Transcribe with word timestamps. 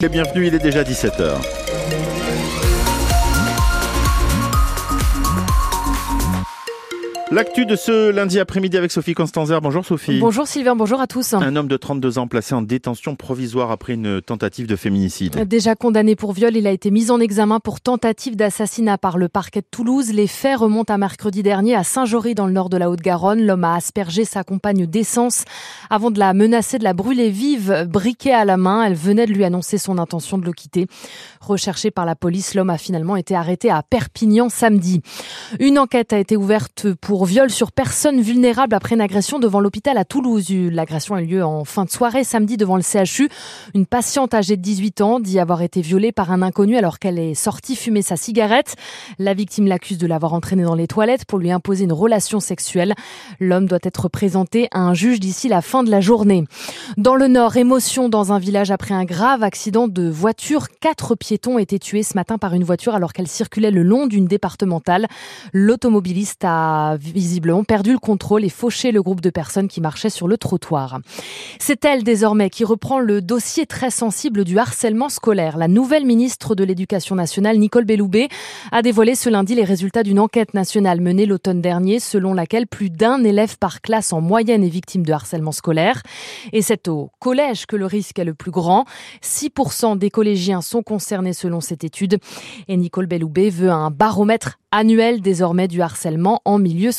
Bienvenue, 0.00 0.46
il 0.46 0.54
est 0.54 0.60
déjà 0.60 0.84
17h. 0.84 1.40
L'actu 7.30 7.66
de 7.66 7.76
ce 7.76 8.08
lundi 8.08 8.40
après-midi 8.40 8.78
avec 8.78 8.90
Sophie 8.90 9.12
Constanzer. 9.12 9.60
Bonjour 9.60 9.84
Sophie. 9.84 10.18
Bonjour 10.18 10.46
Sylvain, 10.46 10.74
bonjour 10.74 10.98
à 10.98 11.06
tous. 11.06 11.34
Un 11.34 11.56
homme 11.56 11.68
de 11.68 11.76
32 11.76 12.18
ans 12.18 12.26
placé 12.26 12.54
en 12.54 12.62
détention 12.62 13.16
provisoire 13.16 13.70
après 13.70 13.92
une 13.92 14.22
tentative 14.22 14.66
de 14.66 14.76
féminicide. 14.76 15.46
Déjà 15.46 15.74
condamné 15.74 16.16
pour 16.16 16.32
viol, 16.32 16.56
il 16.56 16.66
a 16.66 16.70
été 16.70 16.90
mis 16.90 17.10
en 17.10 17.20
examen 17.20 17.60
pour 17.60 17.82
tentative 17.82 18.34
d'assassinat 18.34 18.96
par 18.96 19.18
le 19.18 19.28
parquet 19.28 19.60
de 19.60 19.66
Toulouse. 19.70 20.10
Les 20.10 20.26
faits 20.26 20.60
remontent 20.60 20.94
à 20.94 20.96
mercredi 20.96 21.42
dernier 21.42 21.74
à 21.74 21.84
Saint-Jory 21.84 22.34
dans 22.34 22.46
le 22.46 22.52
nord 22.54 22.70
de 22.70 22.78
la 22.78 22.88
Haute-Garonne. 22.88 23.44
L'homme 23.44 23.64
a 23.64 23.74
aspergé 23.74 24.24
sa 24.24 24.42
compagne 24.42 24.86
d'essence 24.86 25.44
avant 25.90 26.10
de 26.10 26.18
la 26.18 26.32
menacer 26.32 26.78
de 26.78 26.84
la 26.84 26.94
brûler 26.94 27.28
vive, 27.28 27.86
briquet 27.90 28.32
à 28.32 28.46
la 28.46 28.56
main. 28.56 28.84
Elle 28.84 28.94
venait 28.94 29.26
de 29.26 29.32
lui 29.32 29.44
annoncer 29.44 29.76
son 29.76 29.98
intention 29.98 30.38
de 30.38 30.46
le 30.46 30.52
quitter. 30.54 30.86
Recherché 31.42 31.90
par 31.90 32.06
la 32.06 32.16
police, 32.16 32.54
l'homme 32.54 32.70
a 32.70 32.78
finalement 32.78 33.16
été 33.16 33.34
arrêté 33.34 33.68
à 33.68 33.82
Perpignan 33.82 34.48
samedi. 34.48 35.02
Une 35.60 35.78
enquête 35.78 36.14
a 36.14 36.18
été 36.18 36.34
ouverte 36.34 36.86
pour 36.94 37.17
pour 37.18 37.26
viol 37.26 37.50
sur 37.50 37.72
personne 37.72 38.20
vulnérable 38.20 38.76
après 38.76 38.94
une 38.94 39.00
agression 39.00 39.40
devant 39.40 39.58
l'hôpital 39.58 39.98
à 39.98 40.04
Toulouse. 40.04 40.50
L'agression 40.50 41.16
a 41.16 41.20
eu 41.20 41.26
lieu 41.26 41.44
en 41.44 41.64
fin 41.64 41.84
de 41.84 41.90
soirée 41.90 42.22
samedi 42.22 42.56
devant 42.56 42.76
le 42.76 42.82
CHU. 42.82 43.28
Une 43.74 43.86
patiente 43.86 44.34
âgée 44.34 44.56
de 44.56 44.62
18 44.62 45.00
ans 45.00 45.18
dit 45.18 45.40
avoir 45.40 45.62
été 45.62 45.80
violée 45.80 46.12
par 46.12 46.30
un 46.30 46.42
inconnu 46.42 46.76
alors 46.76 47.00
qu'elle 47.00 47.18
est 47.18 47.34
sortie 47.34 47.74
fumer 47.74 48.02
sa 48.02 48.14
cigarette. 48.14 48.76
La 49.18 49.34
victime 49.34 49.66
l'accuse 49.66 49.98
de 49.98 50.06
l'avoir 50.06 50.32
entraînée 50.32 50.62
dans 50.62 50.76
les 50.76 50.86
toilettes 50.86 51.24
pour 51.24 51.40
lui 51.40 51.50
imposer 51.50 51.86
une 51.86 51.92
relation 51.92 52.38
sexuelle. 52.38 52.94
L'homme 53.40 53.66
doit 53.66 53.80
être 53.82 54.08
présenté 54.08 54.68
à 54.70 54.78
un 54.78 54.94
juge 54.94 55.18
d'ici 55.18 55.48
la 55.48 55.60
fin 55.60 55.82
de 55.82 55.90
la 55.90 56.00
journée. 56.00 56.44
Dans 56.98 57.16
le 57.16 57.26
Nord, 57.26 57.56
émotion 57.56 58.08
dans 58.08 58.32
un 58.32 58.38
village 58.38 58.70
après 58.70 58.94
un 58.94 59.04
grave 59.04 59.42
accident 59.42 59.88
de 59.88 60.08
voiture. 60.08 60.68
Quatre 60.80 61.16
piétons 61.16 61.58
étaient 61.58 61.80
tués 61.80 62.04
ce 62.04 62.14
matin 62.14 62.38
par 62.38 62.54
une 62.54 62.62
voiture 62.62 62.94
alors 62.94 63.12
qu'elle 63.12 63.26
circulait 63.26 63.72
le 63.72 63.82
long 63.82 64.06
d'une 64.06 64.26
départementale. 64.26 65.08
L'automobiliste 65.52 66.44
a 66.44 66.96
visiblement 67.12 67.64
perdu 67.64 67.92
le 67.92 67.98
contrôle 67.98 68.44
et 68.44 68.48
fauché 68.48 68.92
le 68.92 69.02
groupe 69.02 69.20
de 69.20 69.30
personnes 69.30 69.68
qui 69.68 69.80
marchaient 69.80 70.10
sur 70.10 70.28
le 70.28 70.36
trottoir. 70.36 71.00
C'est 71.58 71.84
elle 71.84 72.04
désormais 72.04 72.50
qui 72.50 72.64
reprend 72.64 73.00
le 73.00 73.20
dossier 73.20 73.66
très 73.66 73.90
sensible 73.90 74.44
du 74.44 74.58
harcèlement 74.58 75.08
scolaire. 75.08 75.56
La 75.56 75.68
nouvelle 75.68 76.04
ministre 76.04 76.54
de 76.54 76.64
l'Éducation 76.64 77.14
nationale, 77.14 77.58
Nicole 77.58 77.84
Belloubet, 77.84 78.28
a 78.72 78.82
dévoilé 78.82 79.14
ce 79.14 79.28
lundi 79.28 79.54
les 79.54 79.64
résultats 79.64 80.02
d'une 80.02 80.20
enquête 80.20 80.54
nationale 80.54 81.00
menée 81.00 81.26
l'automne 81.26 81.60
dernier 81.60 82.00
selon 82.00 82.34
laquelle 82.34 82.66
plus 82.66 82.90
d'un 82.90 83.24
élève 83.24 83.58
par 83.58 83.80
classe 83.80 84.12
en 84.12 84.20
moyenne 84.20 84.64
est 84.64 84.68
victime 84.68 85.04
de 85.04 85.12
harcèlement 85.12 85.52
scolaire. 85.52 86.02
Et 86.52 86.62
c'est 86.62 86.88
au 86.88 87.10
collège 87.18 87.66
que 87.66 87.76
le 87.76 87.86
risque 87.86 88.18
est 88.18 88.24
le 88.24 88.34
plus 88.34 88.50
grand. 88.50 88.84
6% 89.22 89.98
des 89.98 90.10
collégiens 90.10 90.60
sont 90.60 90.82
concernés 90.82 91.32
selon 91.32 91.60
cette 91.60 91.84
étude. 91.84 92.18
Et 92.68 92.76
Nicole 92.76 93.06
Belloubet 93.06 93.50
veut 93.50 93.70
un 93.70 93.90
baromètre 93.90 94.58
annuel 94.70 95.20
désormais 95.20 95.68
du 95.68 95.80
harcèlement 95.80 96.40
en 96.44 96.58
milieu 96.58 96.92
scolaire. 96.92 96.97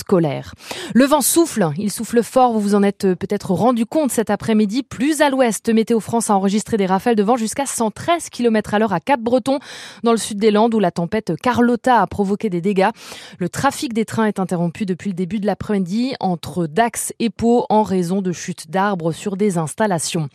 Le 0.94 1.06
vent 1.06 1.22
souffle, 1.22 1.70
il 1.78 1.92
souffle 1.92 2.24
fort, 2.24 2.54
vous 2.54 2.60
vous 2.60 2.76
en 2.76 2.84
êtes 2.84 3.14
peut-être 3.16 3.52
rendu 3.52 3.86
compte 3.86 4.12
cet 4.12 4.30
après-midi. 4.30 4.84
Plus 4.84 5.22
à 5.22 5.30
l'ouest, 5.30 5.70
Météo 5.70 6.00
France 6.00 6.30
a 6.30 6.36
enregistré 6.36 6.78
des 6.78 6.86
rafales 6.86 7.16
de 7.16 7.24
vent 7.24 7.38
jusqu'à 7.38 7.66
113 7.66 8.30
km 8.30 8.74
à 8.74 8.80
l'heure 8.80 8.94
à 8.94 9.00
Cap-Breton, 9.00 9.60
dans 10.04 10.12
le 10.12 10.18
sud 10.18 10.38
des 10.38 10.52
Landes, 10.52 10.74
où 10.74 10.80
la 10.80 10.92
tempête 10.92 11.34
Carlotta 11.42 12.02
a 12.02 12.08
provoqué 12.08 12.50
des 12.50 12.62
dégâts. 12.62 12.90
Le 13.38 13.50
trafic 13.50 13.94
des 13.94 14.06
trains 14.06 14.26
est 14.26 14.40
interrompu 14.40 14.86
depuis 14.86 15.10
le 15.10 15.16
début 15.16 15.40
de 15.40 15.46
l'après-midi 15.46 16.14
entre 16.20 16.68
Dax 16.68 17.14
et 17.20 17.30
Pau 17.30 17.66
en 17.70 17.84
raison 17.84 18.22
de 18.22 18.32
chutes 18.32 18.70
d'arbres 18.70 19.12
sur 19.12 19.38
des 19.38 19.58
installations. 19.58 20.30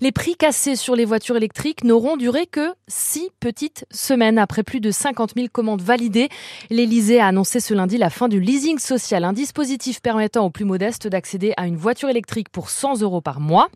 Les 0.00 0.12
prix 0.12 0.36
cassés 0.36 0.76
sur 0.76 0.96
les 0.96 1.04
voitures 1.04 1.36
électriques 1.36 1.84
n'auront 1.84 2.16
duré 2.16 2.46
que 2.46 2.72
six 2.88 3.30
petites 3.40 3.86
semaines 3.90 4.38
après 4.38 4.62
plus 4.62 4.80
de 4.80 4.90
50 4.90 5.32
000 5.36 5.48
commandes 5.52 5.82
validées. 5.82 6.28
L'Elysée 6.70 7.20
a 7.20 7.26
annoncé 7.26 7.60
ce 7.60 7.74
lundi 7.74 7.98
la 7.98 8.10
fin 8.10 8.28
du 8.28 8.40
leasing 8.40 8.78
un 9.24 9.32
dispositif 9.32 10.00
permettant 10.00 10.44
aux 10.46 10.50
plus 10.50 10.64
modestes 10.64 11.08
d'accéder 11.08 11.52
à 11.56 11.66
une 11.66 11.76
voiture 11.76 12.08
électrique 12.08 12.48
pour 12.48 12.70
100 12.70 13.02
euros 13.02 13.20
par 13.20 13.40
mois. 13.40 13.68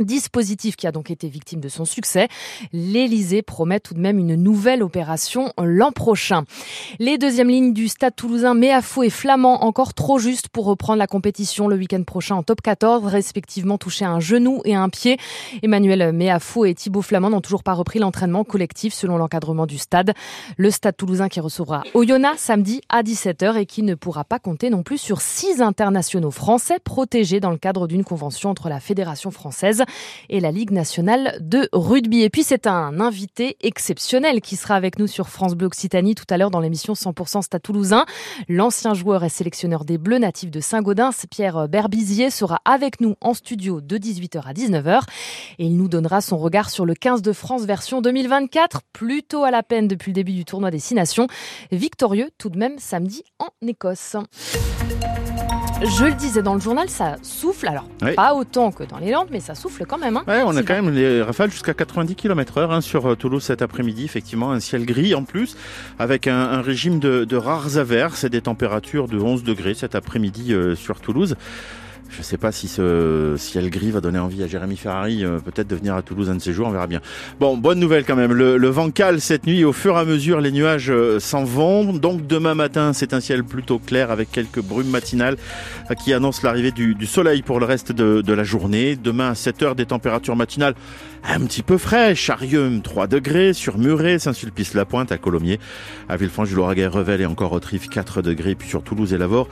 Dispositif 0.00 0.74
qui 0.74 0.88
a 0.88 0.92
donc 0.92 1.10
été 1.10 1.28
victime 1.28 1.60
de 1.60 1.68
son 1.68 1.84
succès. 1.84 2.28
L'Elysée 2.72 3.42
promet 3.42 3.78
tout 3.78 3.94
de 3.94 4.00
même 4.00 4.18
une 4.18 4.34
nouvelle 4.34 4.82
opération 4.82 5.52
l'an 5.56 5.92
prochain. 5.92 6.44
Les 6.98 7.16
deuxièmes 7.16 7.48
lignes 7.48 7.72
du 7.72 7.86
stade 7.86 8.16
toulousain 8.16 8.54
Méafou 8.54 9.04
et 9.04 9.10
Flamand 9.10 9.62
encore 9.64 9.94
trop 9.94 10.18
justes 10.18 10.48
pour 10.48 10.64
reprendre 10.64 10.98
la 10.98 11.06
compétition 11.06 11.68
le 11.68 11.76
week-end 11.76 12.02
prochain 12.02 12.34
en 12.34 12.42
top 12.42 12.60
14, 12.60 13.06
respectivement 13.06 13.78
touchés 13.78 14.04
à 14.04 14.10
un 14.10 14.18
genou 14.18 14.62
et 14.64 14.74
un 14.74 14.88
pied. 14.88 15.16
Emmanuel 15.62 16.12
Méafou 16.12 16.64
et 16.64 16.74
Thibaut 16.74 17.02
Flamand 17.02 17.30
n'ont 17.30 17.40
toujours 17.40 17.62
pas 17.62 17.74
repris 17.74 18.00
l'entraînement 18.00 18.42
collectif 18.42 18.94
selon 18.94 19.16
l'encadrement 19.16 19.66
du 19.66 19.78
stade. 19.78 20.12
Le 20.56 20.72
stade 20.72 20.96
toulousain 20.96 21.28
qui 21.28 21.38
recevra 21.38 21.84
Oyonnax 21.94 22.40
samedi 22.42 22.80
à 22.88 23.04
17h 23.04 23.56
et 23.58 23.66
qui 23.66 23.84
ne 23.84 23.94
pourra 23.94 24.24
pas 24.24 24.40
compter 24.40 24.70
non 24.70 24.82
plus 24.82 24.98
sur 24.98 25.20
six 25.20 25.62
internationaux 25.62 26.32
français 26.32 26.78
protégés 26.82 27.38
dans 27.38 27.50
le 27.50 27.58
cadre 27.58 27.86
d'une 27.86 28.02
convention 28.02 28.50
entre 28.50 28.68
la 28.68 28.80
Fédération 28.80 29.30
française 29.30 29.83
et 30.28 30.40
la 30.40 30.50
Ligue 30.50 30.70
nationale 30.70 31.36
de 31.40 31.68
rugby. 31.72 32.22
Et 32.22 32.30
puis 32.30 32.42
c'est 32.42 32.66
un 32.66 33.00
invité 33.00 33.56
exceptionnel 33.60 34.40
qui 34.40 34.56
sera 34.56 34.74
avec 34.74 34.98
nous 34.98 35.06
sur 35.06 35.28
France 35.28 35.54
Bleu 35.54 35.66
Occitanie 35.66 36.14
tout 36.14 36.24
à 36.30 36.36
l'heure 36.36 36.50
dans 36.50 36.60
l'émission 36.60 36.94
100% 36.94 37.42
Stade 37.42 37.62
Toulousain. 37.62 38.04
L'ancien 38.48 38.94
joueur 38.94 39.24
et 39.24 39.28
sélectionneur 39.28 39.84
des 39.84 39.98
Bleus 39.98 40.18
natif 40.18 40.50
de 40.50 40.60
Saint-Gaudens, 40.60 41.26
Pierre 41.30 41.68
Berbizier, 41.68 42.30
sera 42.30 42.60
avec 42.64 43.00
nous 43.00 43.14
en 43.20 43.34
studio 43.34 43.80
de 43.80 43.98
18h 43.98 44.42
à 44.44 44.52
19h 44.52 45.02
et 45.58 45.66
il 45.66 45.76
nous 45.76 45.88
donnera 45.88 46.20
son 46.20 46.38
regard 46.38 46.70
sur 46.70 46.86
le 46.86 46.94
15 46.94 47.22
de 47.22 47.32
France 47.32 47.64
version 47.64 48.00
2024, 48.00 48.82
plutôt 48.92 49.44
à 49.44 49.50
la 49.50 49.62
peine 49.62 49.88
depuis 49.88 50.10
le 50.10 50.14
début 50.14 50.32
du 50.32 50.44
tournoi 50.44 50.70
des 50.70 50.78
Six 50.78 50.94
Nations, 50.94 51.26
victorieux 51.72 52.30
tout 52.38 52.50
de 52.50 52.58
même 52.58 52.78
samedi 52.78 53.24
en 53.38 53.48
Écosse. 53.66 54.16
Je 55.82 56.04
le 56.04 56.14
disais 56.14 56.42
dans 56.42 56.54
le 56.54 56.60
journal, 56.60 56.88
ça 56.88 57.16
souffle. 57.22 57.66
Alors, 57.68 57.88
pas 58.14 58.34
autant 58.34 58.70
que 58.70 58.84
dans 58.84 58.98
les 58.98 59.10
Landes, 59.10 59.28
mais 59.30 59.40
ça 59.40 59.54
souffle 59.54 59.73
quand 59.82 59.98
même. 59.98 60.16
Hein, 60.16 60.44
on 60.46 60.56
a 60.56 60.62
quand 60.62 60.74
même 60.74 60.90
les 60.90 61.22
rafales 61.22 61.50
jusqu'à 61.50 61.74
90 61.74 62.14
km/h 62.14 62.70
hein, 62.70 62.80
sur 62.80 63.06
euh, 63.06 63.16
Toulouse 63.16 63.42
cet 63.42 63.62
après-midi. 63.62 64.04
Effectivement, 64.04 64.52
un 64.52 64.60
ciel 64.60 64.86
gris 64.86 65.14
en 65.14 65.24
plus, 65.24 65.56
avec 65.98 66.26
un, 66.28 66.60
régime 66.60 67.00
de, 67.00 67.36
rares 67.36 67.76
averses 67.78 68.24
et 68.24 68.30
des 68.30 68.40
températures 68.40 69.08
de 69.08 69.18
11 69.18 69.42
degrés 69.42 69.74
cet 69.74 69.94
après-midi 69.94 70.52
euh, 70.52 70.76
sur 70.76 71.00
Toulouse. 71.00 71.36
Je 72.14 72.20
ne 72.20 72.24
sais 72.24 72.36
pas 72.36 72.52
si 72.52 72.68
ce 72.68 73.34
ciel 73.36 73.70
gris 73.70 73.90
va 73.90 74.00
donner 74.00 74.20
envie 74.20 74.44
à 74.44 74.46
Jérémy 74.46 74.76
Ferrari 74.76 75.24
euh, 75.24 75.40
peut-être 75.40 75.66
de 75.66 75.74
venir 75.74 75.96
à 75.96 76.02
Toulouse 76.02 76.30
un 76.30 76.36
de 76.36 76.40
ces 76.40 76.52
jours, 76.52 76.68
on 76.68 76.70
verra 76.70 76.86
bien. 76.86 77.00
Bon, 77.40 77.56
bonne 77.56 77.80
nouvelle 77.80 78.04
quand 78.04 78.14
même. 78.14 78.32
Le, 78.32 78.68
vent 78.68 78.90
cale 78.90 79.20
cette 79.20 79.46
nuit. 79.48 79.64
Au 79.64 79.72
fur 79.72 79.96
et 79.96 79.98
à 79.98 80.04
mesure, 80.04 80.40
les 80.40 80.52
nuages 80.52 80.90
euh, 80.90 81.18
s'en 81.18 81.42
vont. 81.42 81.92
Donc 81.92 82.24
demain 82.28 82.54
matin, 82.54 82.92
c'est 82.92 83.14
un 83.14 83.20
ciel 83.20 83.42
plutôt 83.42 83.80
clair 83.80 84.12
avec 84.12 84.30
quelques 84.30 84.62
brumes 84.62 84.90
matinales 84.90 85.36
euh, 85.90 85.94
qui 85.94 86.12
annoncent 86.12 86.42
l'arrivée 86.44 86.70
du, 86.70 86.94
soleil 87.04 87.42
pour 87.42 87.58
le 87.58 87.66
reste 87.66 87.90
de, 87.90 88.32
la 88.32 88.44
journée. 88.44 88.94
Demain 88.94 89.30
à 89.30 89.34
7 89.34 89.62
heures, 89.62 89.74
des 89.74 89.86
températures 89.86 90.36
matinales 90.36 90.74
un 91.24 91.40
petit 91.40 91.62
peu 91.62 91.78
frais. 91.78 92.14
Charium 92.14 92.80
3 92.80 93.08
degrés, 93.08 93.54
sur 93.54 93.76
Muret, 93.78 94.20
Saint-Sulpice-la-Pointe, 94.20 95.10
à 95.10 95.18
Colomiers, 95.18 95.58
à 96.08 96.16
Villefranche-du-Lauragais, 96.16 96.86
Revel 96.86 97.22
et 97.22 97.26
encore 97.26 97.52
au 97.52 97.60
Trif 97.60 97.88
4 97.88 98.22
degrés, 98.22 98.54
puis 98.54 98.68
sur 98.68 98.82
Toulouse 98.82 99.12
et 99.14 99.18
Lavore 99.18 99.48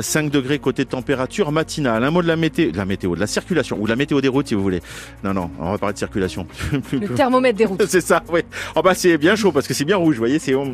5 0.00 0.30
degrés 0.30 0.58
côté 0.58 0.84
température 0.86 1.52
matinale. 1.52 2.05
Un 2.06 2.10
mot 2.10 2.22
de 2.22 2.28
la 2.28 2.36
météo, 2.36 2.70
de 2.70 2.76
la 2.76 2.84
météo, 2.84 3.16
de 3.16 3.20
la 3.20 3.26
circulation 3.26 3.76
ou 3.80 3.86
la 3.86 3.96
météo 3.96 4.20
des 4.20 4.28
routes 4.28 4.46
si 4.46 4.54
vous 4.54 4.62
voulez. 4.62 4.80
Non 5.24 5.34
non, 5.34 5.50
on 5.58 5.72
va 5.72 5.78
parler 5.78 5.94
de 5.94 5.98
circulation. 5.98 6.46
Le 6.92 7.08
thermomètre 7.08 7.58
des 7.58 7.64
routes. 7.64 7.84
c'est 7.88 8.00
ça, 8.00 8.22
oui. 8.32 8.42
Oh 8.76 8.82
bah 8.82 8.94
c'est 8.94 9.18
bien 9.18 9.34
chaud 9.34 9.50
parce 9.50 9.66
que 9.66 9.74
c'est 9.74 9.84
bien 9.84 9.96
rouge, 9.96 10.14
vous 10.14 10.20
voyez, 10.20 10.38
c'est 10.38 10.54
hot 10.54 10.66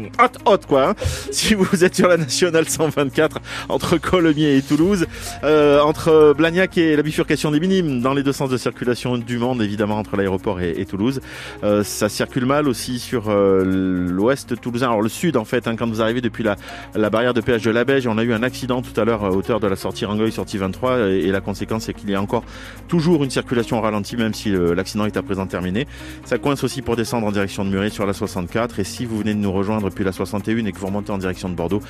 hot 0.45 0.59
quoi. 0.69 0.91
Hein. 0.91 0.95
si 1.31 1.55
vous 1.55 1.85
êtes 1.85 1.95
sur 1.95 2.09
la 2.09 2.19
nationale 2.19 2.69
124 2.69 3.39
entre 3.71 3.97
Colomiers 3.97 4.57
et 4.57 4.63
Toulouse, 4.63 5.07
euh, 5.43 5.81
entre 5.81 6.35
Blagnac 6.37 6.77
et 6.77 6.97
la 6.97 7.03
bifurcation 7.03 7.51
des 7.51 7.61
Minimes, 7.61 8.03
dans 8.03 8.13
les 8.13 8.23
deux 8.23 8.33
sens 8.33 8.51
de 8.51 8.59
circulation 8.59 9.17
du 9.17 9.39
monde 9.39 9.63
évidemment 9.63 9.99
entre 9.99 10.17
l'aéroport 10.17 10.61
et, 10.61 10.85
Toulouse. 10.85 11.21
Euh, 11.65 11.83
ça 11.83 12.11
circule 12.11 12.45
mal 12.45 12.69
aussi 12.69 12.99
sur 12.99 13.31
euh, 13.31 13.65
l'ouest 13.65 14.61
toulousain, 14.61 14.89
alors 14.89 15.01
le 15.01 15.09
sud 15.09 15.39
en 15.39 15.47
fait, 15.47 15.67
hein, 15.67 15.77
quand 15.77 15.89
vous 15.89 16.03
arrivez 16.03 16.21
depuis 16.21 16.45
la, 16.45 16.57
la 16.95 17.09
barrière 17.09 17.33
de 17.33 17.41
péage 17.41 17.63
de 17.63 17.71
la 17.71 17.85
Beige, 17.85 18.07
on 18.07 18.19
a 18.19 18.23
eu 18.23 18.35
un 18.35 18.43
accident 18.43 18.83
tout 18.83 19.01
à 19.01 19.05
l'heure 19.05 19.25
à 19.25 19.31
hauteur 19.31 19.61
de 19.61 19.67
la 19.67 19.77
sortie 19.77 20.05
Rangoy, 20.05 20.31
sortie 20.31 20.59
23, 20.59 20.99
et, 21.21 21.33
la 21.33 21.41
conséquence 21.41 21.85
c'est 21.85 21.95
qu'il 21.95 22.11
y 22.11 22.15
a 22.15 22.21
encore 22.21 22.45
toujours 22.89 23.25
une 23.25 23.31
circulation 23.31 23.81
ralenti 23.81 24.17
même 24.17 24.35
si 24.35 24.55
euh, 24.55 24.75
l'accident 24.75 25.07
est 25.07 25.17
à 25.17 25.23
présent 25.23 25.47
terminé. 25.47 25.87
Ça 26.25 26.39
coince 26.39 26.63
aussi 26.65 26.83
pour 26.83 26.97
descendre 26.97 27.27
en 27.27 27.33
direction 27.33 27.65
de 27.65 27.71
Muret 27.71 27.91
sur 27.91 28.07
la 28.07 28.13
64, 28.13 28.81
et 28.81 28.85
si 28.85 29.07
vous 29.07 29.19
venez 29.19 29.35
de 29.35 29.39
nous 29.39 29.53
rejoindre 29.53 29.89
depuis 29.89 30.05
la 30.05 30.13
61 30.13 30.67
et 30.67 30.73
que 30.73 30.79
vous 30.79 30.87
remontez 30.87 31.13
en 31.13 31.19
direction 31.19 31.49
de 31.49 31.55
Bordeaux, 31.55 31.81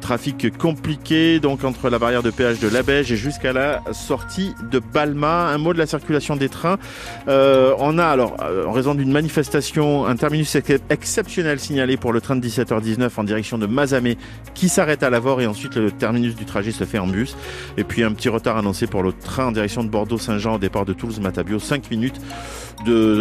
trafic 0.00 0.56
compliqué 0.58 1.40
donc 1.40 1.64
entre 1.64 1.90
la 1.90 1.98
barrière 1.98 2.22
de 2.22 2.30
péage 2.30 2.60
de 2.60 2.68
la 2.68 2.82
Beige 2.82 3.12
et 3.12 3.16
jusqu'à 3.16 3.52
la 3.52 3.82
sortie 3.92 4.54
de 4.70 4.78
Balma. 4.78 5.48
Un 5.48 5.58
mot 5.58 5.72
de 5.72 5.78
la 5.78 5.86
circulation 5.86 6.36
des 6.36 6.48
trains. 6.48 6.78
Euh, 7.28 7.74
on 7.78 7.98
a 7.98 8.06
alors, 8.06 8.36
euh, 8.42 8.66
en 8.66 8.72
raison 8.72 8.94
d'une 8.94 9.12
manifestation, 9.12 10.06
un 10.06 10.16
terminus 10.16 10.56
exceptionnel 10.90 11.60
signalé 11.60 11.96
pour 11.96 12.12
le 12.12 12.20
train 12.20 12.36
de 12.36 12.46
17h19 12.46 13.10
en 13.16 13.24
direction 13.24 13.58
de 13.58 13.66
Mazamé 13.66 14.16
qui 14.54 14.68
s'arrête 14.68 15.02
à 15.02 15.10
Lavore 15.10 15.40
et 15.40 15.46
ensuite 15.46 15.76
le 15.76 15.90
terminus 15.90 16.34
du 16.34 16.44
trajet 16.44 16.72
se 16.72 16.84
fait 16.84 16.98
en 16.98 17.06
bus. 17.06 17.36
Et 17.76 17.84
puis 17.84 18.02
un 18.02 18.12
petit 18.12 18.28
annoncé 18.56 18.86
pour 18.86 19.02
le 19.02 19.12
train 19.12 19.46
en 19.46 19.52
direction 19.52 19.84
de 19.84 19.88
Bordeaux-Saint-Jean 19.88 20.54
au 20.54 20.58
départ 20.58 20.84
de 20.84 20.92
Toulouse-Matabio, 20.92 21.58
5 21.58 21.90
minutes 21.90 22.20
de 22.84 23.12